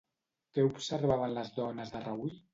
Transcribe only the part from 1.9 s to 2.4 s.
de reüll?